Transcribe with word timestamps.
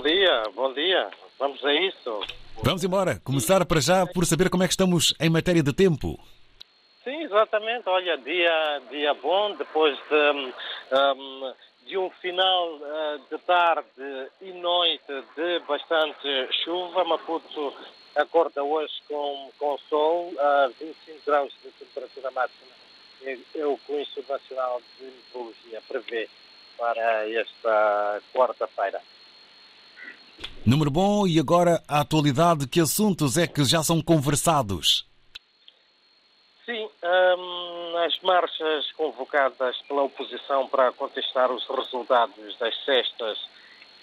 bom 0.00 0.08
dia, 0.08 0.42
bom 0.54 0.72
dia. 0.72 1.10
Vamos 1.38 1.62
a 1.62 1.74
isso. 1.74 2.20
Vamos 2.62 2.82
embora. 2.82 3.20
Começar 3.22 3.66
para 3.66 3.80
já 3.80 4.06
por 4.06 4.24
saber 4.24 4.48
como 4.48 4.62
é 4.62 4.66
que 4.66 4.72
estamos 4.72 5.12
em 5.20 5.28
matéria 5.28 5.62
de 5.62 5.74
tempo. 5.74 6.18
Sim, 7.04 7.22
exatamente. 7.24 7.86
Olha, 7.86 8.16
dia, 8.16 8.80
dia 8.88 9.12
bom, 9.12 9.54
depois 9.56 9.98
de, 10.08 10.30
um, 10.96 11.52
de 11.86 11.98
um 11.98 12.08
final 12.12 12.76
uh, 12.76 13.18
de 13.30 13.38
tarde 13.44 14.30
e 14.40 14.52
noite 14.52 15.12
de 15.36 15.58
bastante 15.68 16.48
chuva. 16.64 17.04
Maputo 17.04 17.74
acorda 18.16 18.64
hoje 18.64 18.94
com, 19.06 19.50
com 19.58 19.76
sol, 19.90 20.32
a 20.38 20.68
uh, 20.68 20.74
25 20.80 21.18
graus 21.26 21.52
de 21.62 21.70
temperatura 21.72 22.30
máxima. 22.30 22.72
É, 23.22 23.36
é 23.54 23.66
o 23.66 23.76
que 23.76 23.92
o 23.92 24.00
Instituto 24.00 24.32
Nacional 24.32 24.80
de 24.98 25.04
Meteorologia 25.04 25.82
prevê 25.86 26.26
para 26.78 27.28
esta 27.28 28.22
quarta-feira. 28.32 29.02
Número 30.66 30.90
bom, 30.90 31.26
e 31.26 31.40
agora 31.40 31.82
a 31.88 32.00
atualidade, 32.00 32.68
que 32.68 32.80
assuntos 32.80 33.38
é 33.38 33.46
que 33.46 33.64
já 33.64 33.82
são 33.82 34.02
conversados? 34.02 35.06
Sim, 36.66 36.86
hum, 37.02 37.96
as 38.04 38.18
marchas 38.20 38.92
convocadas 38.92 39.78
pela 39.88 40.02
oposição 40.02 40.68
para 40.68 40.92
contestar 40.92 41.50
os 41.50 41.66
resultados 41.66 42.56
das 42.58 42.76
sextas 42.84 43.38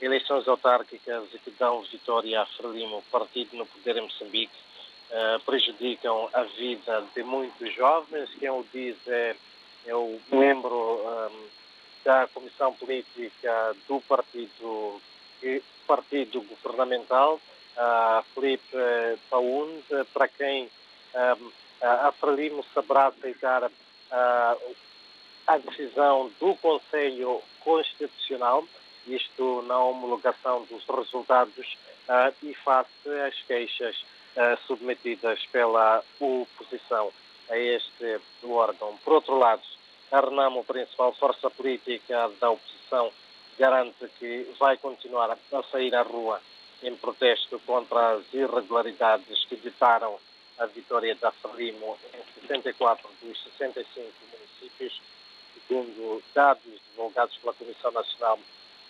eleições 0.02 0.48
autárquicas 0.48 1.26
e 1.34 1.40
que 1.40 1.52
dão 1.52 1.84
vitória 1.84 2.42
a 2.42 2.46
Frelimo, 2.48 3.04
partido 3.12 3.56
no 3.56 3.66
poder 3.68 3.98
em 3.98 4.02
Moçambique, 4.02 4.58
uh, 5.12 5.40
prejudicam 5.42 6.28
a 6.34 6.42
vida 6.44 7.04
de 7.16 7.24
muitos 7.24 7.74
jovens. 7.76 8.30
Quem 8.40 8.50
o 8.50 8.66
diz 8.74 8.96
é, 9.08 9.36
é 9.86 9.96
o 9.96 10.20
membro 10.32 10.76
um, 10.76 11.48
da 12.04 12.28
Comissão 12.28 12.74
Política 12.74 13.76
do 13.88 14.02
Partido 14.02 15.02
partido 15.86 16.42
governamental, 16.42 17.40
uh, 17.78 18.24
Felipe 18.34 18.78
Paund, 19.30 19.84
para 20.14 20.28
quem 20.28 20.66
uh, 20.66 21.52
a 21.82 22.12
Frelimo 22.12 22.64
saberá 22.74 23.08
aceitar 23.08 23.64
uh, 23.64 24.76
a 25.48 25.58
decisão 25.60 26.32
do 26.40 26.56
Conselho 26.56 27.42
Constitucional, 27.62 28.66
isto 29.06 29.62
na 29.64 29.80
homologação 29.80 30.66
dos 30.66 30.84
resultados 30.86 31.78
uh, 32.10 32.34
e 32.44 32.54
face 32.54 33.10
às 33.26 33.42
queixas 33.44 33.96
uh, 34.36 34.58
submetidas 34.66 35.46
pela 35.52 36.04
oposição 36.20 37.12
a 37.50 37.58
este 37.58 38.20
órgão. 38.44 38.98
Por 39.04 39.14
outro 39.14 39.38
lado, 39.38 39.62
a 40.12 40.20
Renamo, 40.20 40.64
principal 40.64 41.14
força 41.14 41.50
política 41.50 42.30
da 42.40 42.50
oposição, 42.50 43.12
garante 43.58 44.08
que 44.20 44.54
vai 44.60 44.78
continuar 44.78 45.32
a 45.32 45.64
sair 45.64 45.94
à 45.96 46.02
rua 46.02 46.42
em 46.84 46.96
protesto 46.96 47.60
contra 47.66 48.14
as 48.14 48.34
irregularidades 48.34 49.46
que 49.46 49.56
ditaram 49.56 50.20
a 50.60 50.66
vitória 50.68 51.16
da 51.16 51.32
Frelimo 51.32 51.98
em 52.14 52.42
64 52.42 53.10
dos 53.22 53.44
65 53.44 54.12
municípios, 54.32 55.02
segundo 55.54 56.24
dados 56.34 56.64
divulgados 56.92 57.38
pela 57.38 57.54
Comissão 57.54 57.92
Nacional 57.92 58.40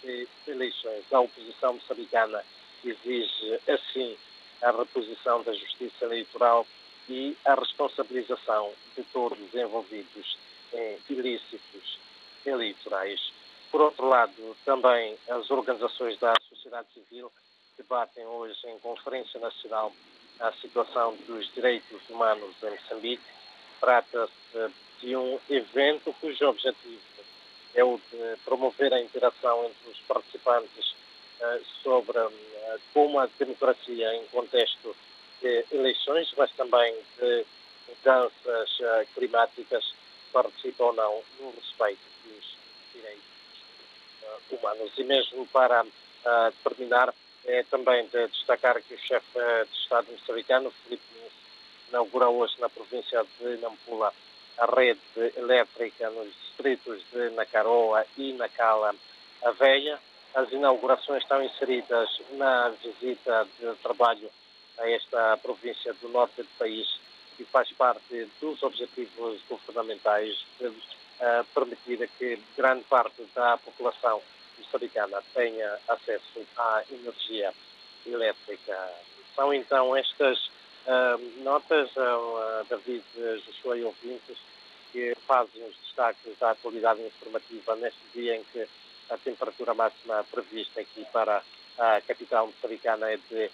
de 0.04 0.28
Eleições. 0.48 1.04
A 1.12 1.20
oposição 1.20 1.74
moçambicana 1.74 2.44
exige, 2.84 3.60
assim, 3.68 4.18
a 4.62 4.72
reposição 4.72 5.44
da 5.44 5.54
justiça 5.54 6.06
eleitoral 6.06 6.66
e 7.10 7.36
a 7.46 7.56
responsabilização 7.56 8.74
de 8.96 9.04
todos 9.06 9.40
os 9.40 9.54
envolvidos 9.54 10.38
em 10.74 10.98
ilícitos 11.10 12.00
eleitorais. 12.46 13.32
Por 13.72 13.82
outro 13.82 14.08
lado, 14.08 14.56
também 14.64 15.18
as 15.30 15.52
organizações 15.52 16.18
da 16.20 16.34
sociedade 16.48 16.88
civil 16.94 17.32
debatem 17.78 18.26
hoje 18.26 18.58
em 18.66 18.80
Conferência 18.80 19.40
Nacional 19.40 19.92
a 20.40 20.52
situação 20.54 21.16
dos 21.28 21.52
direitos 21.54 22.02
humanos 22.10 22.56
em 22.64 22.70
Moçambique. 22.70 23.24
Trata-se 23.80 24.74
de 25.00 25.16
um 25.16 25.40
evento 25.50 26.14
cujo 26.20 26.48
objetivo 26.48 27.02
é 27.76 27.84
o 27.84 28.00
de 28.12 28.38
promover 28.44 28.92
a 28.94 29.02
interação 29.02 29.66
entre 29.66 29.92
os 29.92 30.00
participantes 30.02 30.92
uh, 31.40 31.64
sobre 31.84 32.18
uh, 32.18 32.32
como 32.94 33.20
a 33.20 33.28
democracia 33.38 34.16
em 34.16 34.26
contexto 34.28 34.96
de 35.42 35.66
eleições, 35.72 36.34
mas 36.36 36.52
também 36.54 36.96
de 37.20 37.46
mudanças 37.88 38.80
uh, 38.80 39.08
climáticas 39.14 39.94
participa 40.34 40.86
ou 40.86 40.94
não 40.94 41.22
no 41.40 41.52
respeito 41.52 42.02
dos 42.26 42.58
direitos 42.94 43.38
humanos. 44.52 44.92
E 44.98 45.04
mesmo 45.04 45.46
para 45.48 45.86
terminar, 46.64 47.14
é 47.46 47.64
também 47.64 48.06
de 48.08 48.28
destacar 48.28 48.82
que 48.82 48.94
o 48.94 49.00
chefe 49.00 49.40
de 49.72 49.78
Estado 49.78 50.12
moçambicano, 50.12 50.72
Filipe 50.84 51.04
Nunes, 51.16 51.34
inaugura 51.90 52.28
hoje 52.28 52.56
na 52.60 52.70
província 52.70 53.26
de 53.40 53.58
Nampula 53.58 54.14
a 54.58 54.66
rede 54.66 55.00
elétrica 55.38 56.10
nos 56.10 56.34
distritos 56.42 57.02
de 57.12 57.30
Nacaroa 57.30 58.06
e 58.18 58.34
Nacala 58.34 58.94
a 59.44 59.52
Veia. 59.52 60.00
As 60.34 60.52
inaugurações 60.52 61.24
estão 61.24 61.42
inseridas 61.44 62.10
na 62.32 62.70
visita 62.70 63.48
de 63.60 63.74
trabalho 63.78 64.30
a 64.78 64.90
esta 64.90 65.38
província 65.38 65.94
do 65.96 66.10
norte 66.10 66.42
do 66.42 66.50
país 66.60 67.00
e 67.40 67.46
faz 67.46 67.72
parte 67.72 68.28
dos 68.42 68.62
objetivos 68.64 69.42
governamentais 69.50 70.46
de 70.60 70.70
uh, 71.20 71.44
permitir 71.54 72.10
que 72.18 72.40
grande 72.56 72.84
parte 72.86 73.24
da 73.36 73.58
população 73.58 74.22
moçambicana 74.58 75.22
tenha 75.34 75.78
acesso 75.88 76.46
à 76.58 76.84
energia 76.92 77.54
elétrica. 78.06 78.94
São 79.36 79.54
então 79.54 79.96
estas 79.96 80.38
uh, 80.48 81.44
notas, 81.44 81.90
uh, 81.96 82.66
David, 82.70 83.04
Josué 83.46 83.80
e 83.80 83.84
ouvintes, 83.84 84.38
que 84.92 85.16
fazem 85.28 85.64
os 85.64 85.76
destaques 85.78 86.38
da 86.40 86.52
atualidade 86.52 87.02
informativa 87.02 87.76
neste 87.76 88.00
dia 88.14 88.36
em 88.36 88.44
que 88.46 88.68
a 89.10 89.18
temperatura 89.18 89.74
máxima 89.74 90.24
prevista 90.32 90.82
aqui 90.82 91.06
para 91.12 91.42
a 91.78 92.02
capital 92.02 92.48
moçambicana 92.48 93.12
é 93.12 93.18
de 93.18 93.50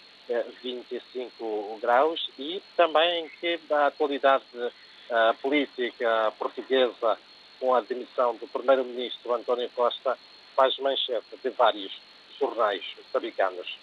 25 0.62 1.80
graus 1.82 2.30
e 2.40 2.62
também 2.78 3.30
que 3.40 3.60
a 3.70 3.88
atualidade 3.88 4.44
uh, 4.56 5.34
política 5.42 6.32
portuguesa 6.38 7.18
com 7.64 7.74
a 7.74 7.80
demissão 7.80 8.36
do 8.36 8.46
primeiro-ministro 8.46 9.34
António 9.34 9.70
Costa 9.70 10.18
faz 10.54 10.78
manchete 10.80 11.38
de 11.42 11.50
vários 11.52 11.98
jornais 12.38 12.84
moçambicanos. 12.98 13.78